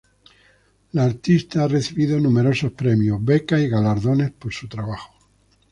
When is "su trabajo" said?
4.51-5.13